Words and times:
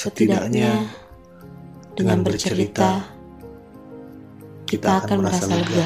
Setidaknya 0.00 0.88
dengan 1.92 2.24
bercerita, 2.24 3.04
kita 4.64 5.04
akan 5.04 5.20
merasa 5.20 5.44
lega. 5.44 5.84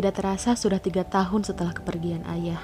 Tidak 0.00 0.16
terasa 0.16 0.56
sudah 0.56 0.80
tiga 0.80 1.04
tahun 1.04 1.44
setelah 1.44 1.76
kepergian 1.76 2.24
ayah. 2.24 2.56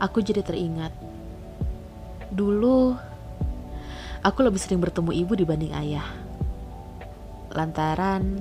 Aku 0.00 0.24
jadi 0.24 0.40
teringat. 0.40 0.96
Dulu, 2.32 2.96
aku 4.24 4.38
lebih 4.40 4.56
sering 4.56 4.80
bertemu 4.80 5.12
ibu 5.12 5.36
dibanding 5.36 5.76
ayah. 5.76 6.08
Lantaran, 7.52 8.40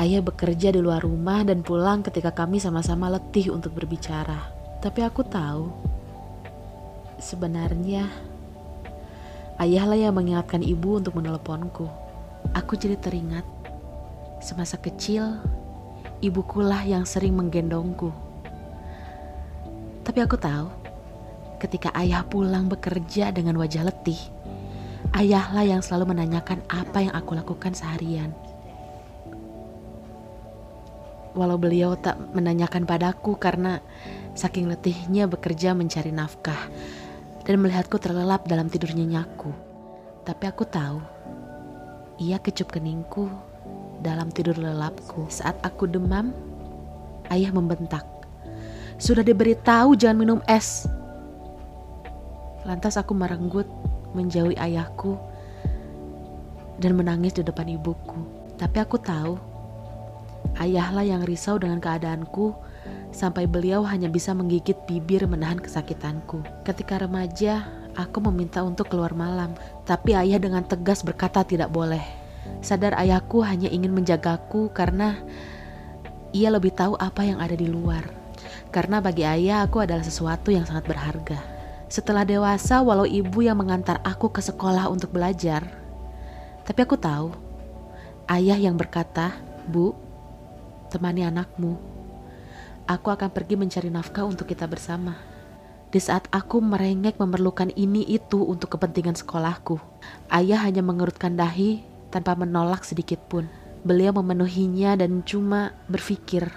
ayah 0.00 0.24
bekerja 0.24 0.72
di 0.72 0.80
luar 0.80 1.04
rumah 1.04 1.44
dan 1.44 1.60
pulang 1.60 2.00
ketika 2.00 2.32
kami 2.32 2.56
sama-sama 2.56 3.12
letih 3.12 3.52
untuk 3.52 3.76
berbicara. 3.76 4.40
Tapi 4.80 5.04
aku 5.04 5.20
tahu, 5.20 5.68
sebenarnya 7.20 8.08
ayahlah 9.60 10.00
yang 10.00 10.16
mengingatkan 10.16 10.64
ibu 10.64 10.96
untuk 10.96 11.12
meneleponku. 11.12 11.84
Aku 12.56 12.72
jadi 12.72 12.96
teringat 12.96 13.55
Semasa 14.46 14.78
kecil, 14.78 15.42
ibukulah 16.22 16.86
yang 16.86 17.02
sering 17.02 17.34
menggendongku. 17.34 18.14
Tapi 20.06 20.22
aku 20.22 20.38
tahu, 20.38 20.70
ketika 21.58 21.90
ayah 21.98 22.22
pulang 22.22 22.70
bekerja 22.70 23.34
dengan 23.34 23.58
wajah 23.58 23.82
letih, 23.90 24.22
ayahlah 25.18 25.66
yang 25.66 25.82
selalu 25.82 26.14
menanyakan 26.14 26.62
apa 26.70 27.02
yang 27.02 27.14
aku 27.18 27.34
lakukan 27.34 27.74
seharian. 27.74 28.30
Walau 31.34 31.58
beliau 31.58 31.98
tak 31.98 32.14
menanyakan 32.30 32.86
padaku 32.86 33.34
karena 33.34 33.82
saking 34.38 34.70
letihnya 34.70 35.26
bekerja 35.26 35.74
mencari 35.74 36.14
nafkah 36.14 36.70
dan 37.42 37.58
melihatku 37.58 37.98
terlelap 37.98 38.46
dalam 38.46 38.70
tidur 38.70 38.94
nyenyaku. 38.94 39.50
Tapi 40.22 40.44
aku 40.46 40.62
tahu, 40.62 41.02
ia 42.22 42.38
kecup 42.38 42.70
keningku 42.70 43.55
dalam 44.00 44.28
tidur 44.32 44.56
lelapku. 44.58 45.28
Saat 45.28 45.60
aku 45.64 45.88
demam, 45.88 46.34
ayah 47.30 47.52
membentak. 47.52 48.04
Sudah 48.96 49.20
diberitahu 49.20 49.96
jangan 49.96 50.16
minum 50.16 50.40
es. 50.48 50.88
Lantas 52.64 52.96
aku 52.98 53.12
merenggut 53.12 53.68
menjauhi 54.16 54.56
ayahku 54.56 55.20
dan 56.80 56.96
menangis 56.96 57.36
di 57.36 57.42
depan 57.44 57.68
ibuku. 57.68 58.16
Tapi 58.56 58.76
aku 58.80 58.96
tahu, 58.96 59.36
ayahlah 60.56 61.04
yang 61.04 61.22
risau 61.28 61.60
dengan 61.60 61.78
keadaanku 61.78 62.56
sampai 63.12 63.44
beliau 63.44 63.84
hanya 63.84 64.08
bisa 64.08 64.32
menggigit 64.32 64.76
bibir 64.88 65.28
menahan 65.28 65.60
kesakitanku. 65.60 66.40
Ketika 66.64 67.00
remaja, 67.04 67.68
aku 67.96 68.24
meminta 68.32 68.64
untuk 68.64 68.88
keluar 68.88 69.12
malam, 69.12 69.52
tapi 69.84 70.16
ayah 70.16 70.40
dengan 70.40 70.64
tegas 70.64 71.04
berkata 71.04 71.44
tidak 71.44 71.68
boleh. 71.68 72.25
Sadar 72.60 72.98
ayahku 72.98 73.46
hanya 73.46 73.70
ingin 73.70 73.94
menjagaku 73.94 74.74
karena 74.74 75.20
ia 76.34 76.50
lebih 76.50 76.74
tahu 76.74 76.98
apa 76.98 77.22
yang 77.22 77.38
ada 77.38 77.54
di 77.54 77.70
luar. 77.70 78.04
Karena 78.74 79.00
bagi 79.00 79.22
ayah 79.24 79.64
aku 79.64 79.80
adalah 79.80 80.02
sesuatu 80.02 80.50
yang 80.50 80.66
sangat 80.66 80.84
berharga. 80.90 81.38
Setelah 81.86 82.26
dewasa, 82.26 82.82
walau 82.82 83.06
ibu 83.06 83.46
yang 83.46 83.56
mengantar 83.56 84.02
aku 84.02 84.34
ke 84.34 84.42
sekolah 84.42 84.90
untuk 84.90 85.14
belajar, 85.14 85.62
tapi 86.66 86.82
aku 86.82 86.98
tahu 86.98 87.30
ayah 88.26 88.58
yang 88.58 88.74
berkata, 88.74 89.38
"Bu, 89.70 89.94
temani 90.90 91.22
anakmu. 91.22 91.78
Aku 92.90 93.14
akan 93.14 93.30
pergi 93.30 93.54
mencari 93.54 93.86
nafkah 93.86 94.26
untuk 94.26 94.50
kita 94.50 94.66
bersama." 94.66 95.14
Di 95.94 96.02
saat 96.02 96.26
aku 96.34 96.58
merengek 96.58 97.22
memerlukan 97.22 97.70
ini 97.78 98.02
itu 98.02 98.42
untuk 98.42 98.74
kepentingan 98.74 99.14
sekolahku, 99.14 99.78
ayah 100.34 100.66
hanya 100.66 100.82
mengerutkan 100.82 101.38
dahi 101.38 101.86
tanpa 102.16 102.32
menolak 102.32 102.80
sedikit 102.80 103.20
pun. 103.28 103.44
Beliau 103.84 104.16
memenuhinya 104.16 104.96
dan 104.96 105.20
cuma 105.20 105.76
berpikir, 105.92 106.48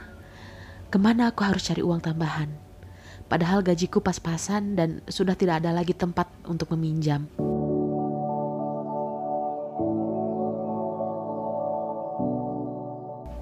ke 0.88 0.98
mana 0.98 1.36
aku 1.36 1.44
harus 1.44 1.68
cari 1.68 1.84
uang 1.84 2.00
tambahan? 2.00 2.48
Padahal 3.28 3.62
gajiku 3.62 4.00
pas-pasan 4.00 4.74
dan 4.80 5.04
sudah 5.06 5.36
tidak 5.36 5.62
ada 5.62 5.76
lagi 5.76 5.92
tempat 5.92 6.32
untuk 6.48 6.72
meminjam. 6.74 7.28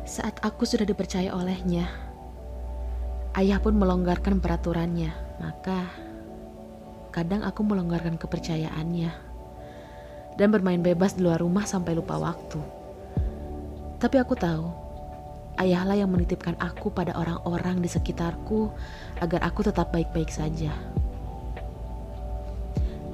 Saat 0.03 0.41
aku 0.41 0.65
sudah 0.65 0.83
dipercaya 0.83 1.31
olehnya, 1.31 1.85
ayah 3.37 3.61
pun 3.61 3.77
melonggarkan 3.77 4.41
peraturannya, 4.41 5.13
maka 5.39 5.87
kadang 7.13 7.45
aku 7.45 7.63
melonggarkan 7.63 8.19
kepercayaannya 8.19 9.36
dan 10.37 10.53
bermain 10.53 10.79
bebas 10.79 11.17
di 11.17 11.25
luar 11.25 11.41
rumah 11.41 11.65
sampai 11.65 11.97
lupa 11.97 12.15
waktu. 12.21 12.61
Tapi 13.97 14.15
aku 14.21 14.37
tahu, 14.37 14.69
ayahlah 15.57 15.97
yang 15.97 16.13
menitipkan 16.13 16.53
aku 16.61 16.93
pada 16.93 17.17
orang-orang 17.17 17.81
di 17.81 17.89
sekitarku 17.89 18.69
agar 19.17 19.41
aku 19.41 19.65
tetap 19.65 19.89
baik-baik 19.89 20.29
saja. 20.29 20.69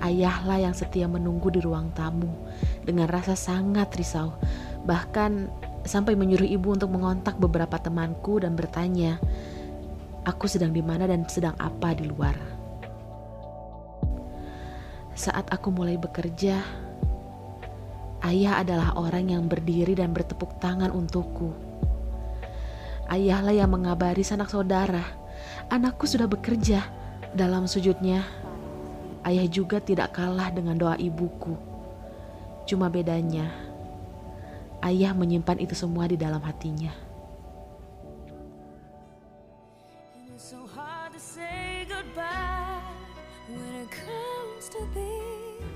Ayahlah 0.04 0.60
yang 0.60 0.76
setia 0.76 1.08
menunggu 1.08 1.48
di 1.48 1.64
ruang 1.64 1.88
tamu 1.96 2.28
dengan 2.84 3.08
rasa 3.08 3.40
sangat 3.40 3.96
risau, 3.96 4.36
bahkan 4.84 5.48
sampai 5.88 6.20
menyuruh 6.20 6.48
ibu 6.48 6.76
untuk 6.76 6.92
mengontak 6.92 7.40
beberapa 7.40 7.80
temanku 7.80 8.44
dan 8.44 8.60
bertanya, 8.60 9.24
aku 10.28 10.52
sedang 10.52 10.76
di 10.76 10.84
mana 10.84 11.08
dan 11.08 11.24
sedang 11.32 11.56
apa 11.56 11.96
di 11.96 12.04
luar. 12.04 12.36
Saat 15.16 15.48
aku 15.56 15.72
mulai 15.72 15.96
bekerja, 15.96 16.60
Ayah 18.24 18.64
adalah 18.64 18.96
orang 18.96 19.36
yang 19.36 19.52
berdiri 19.52 20.00
dan 20.00 20.16
bertepuk 20.16 20.56
tangan 20.64 20.96
untukku. 20.96 21.52
Ayahlah 23.12 23.52
yang 23.52 23.68
mengabari 23.68 24.24
sanak 24.24 24.48
saudara, 24.48 25.04
anakku 25.68 26.08
sudah 26.08 26.24
bekerja. 26.24 26.88
Dalam 27.36 27.68
sujudnya, 27.68 28.24
ayah 29.28 29.44
juga 29.52 29.84
tidak 29.84 30.16
kalah 30.16 30.48
dengan 30.56 30.80
doa 30.80 30.96
ibuku. 30.96 31.60
Cuma 32.64 32.88
bedanya, 32.88 33.52
ayah 34.88 35.12
menyimpan 35.12 35.60
itu 35.60 35.76
semua 35.76 36.08
di 36.08 36.16
dalam 36.16 36.40
hatinya. 36.48 36.96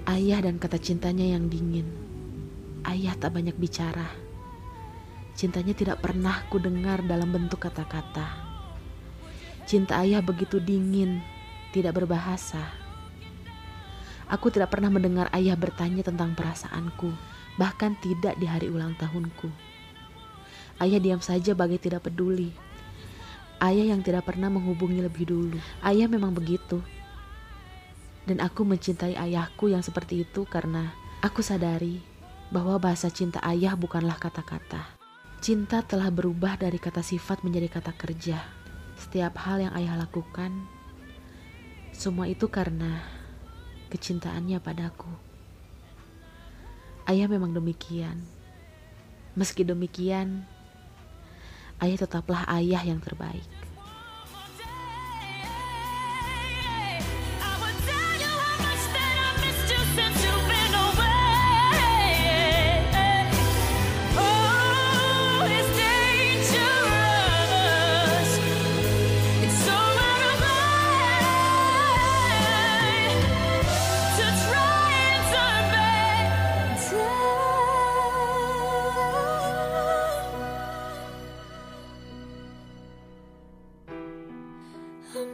Ayah 0.08 0.40
dan 0.48 0.56
kata 0.56 0.80
cintanya 0.80 1.36
yang 1.36 1.52
dingin 1.52 2.17
ayah 2.88 3.14
tak 3.20 3.36
banyak 3.36 3.54
bicara. 3.60 4.08
Cintanya 5.38 5.76
tidak 5.76 6.02
pernah 6.02 6.48
ku 6.48 6.58
dengar 6.58 7.04
dalam 7.04 7.30
bentuk 7.30 7.62
kata-kata. 7.62 8.26
Cinta 9.68 10.00
ayah 10.00 10.24
begitu 10.24 10.64
dingin, 10.64 11.20
tidak 11.76 12.00
berbahasa. 12.00 12.72
Aku 14.32 14.48
tidak 14.48 14.72
pernah 14.72 14.88
mendengar 14.88 15.28
ayah 15.36 15.60
bertanya 15.60 16.02
tentang 16.08 16.32
perasaanku, 16.34 17.12
bahkan 17.60 17.94
tidak 18.00 18.40
di 18.40 18.48
hari 18.48 18.72
ulang 18.72 18.96
tahunku. 18.96 19.52
Ayah 20.80 21.04
diam 21.04 21.20
saja 21.20 21.52
bagai 21.52 21.84
tidak 21.84 22.08
peduli. 22.08 22.56
Ayah 23.60 23.92
yang 23.92 24.02
tidak 24.02 24.30
pernah 24.30 24.48
menghubungi 24.48 25.04
lebih 25.04 25.28
dulu. 25.28 25.60
Ayah 25.84 26.08
memang 26.08 26.32
begitu. 26.32 26.80
Dan 28.24 28.40
aku 28.40 28.64
mencintai 28.64 29.16
ayahku 29.16 29.72
yang 29.72 29.84
seperti 29.84 30.28
itu 30.28 30.44
karena 30.48 30.92
aku 31.24 31.40
sadari 31.40 32.17
bahwa 32.48 32.80
bahasa 32.80 33.12
cinta 33.12 33.44
ayah 33.44 33.76
bukanlah 33.76 34.16
kata-kata. 34.16 34.96
Cinta 35.44 35.84
telah 35.84 36.10
berubah 36.10 36.58
dari 36.58 36.80
kata 36.80 37.04
sifat 37.04 37.44
menjadi 37.44 37.68
kata 37.80 37.94
kerja. 37.94 38.40
Setiap 38.98 39.38
hal 39.46 39.62
yang 39.62 39.74
ayah 39.78 40.00
lakukan, 40.00 40.50
semua 41.94 42.26
itu 42.26 42.50
karena 42.50 43.06
kecintaannya 43.94 44.58
padaku. 44.58 45.12
Ayah 47.06 47.30
memang 47.30 47.54
demikian. 47.54 48.20
Meski 49.38 49.62
demikian, 49.62 50.44
ayah 51.78 51.98
tetaplah 52.02 52.44
ayah 52.50 52.82
yang 52.82 52.98
terbaik. 52.98 53.67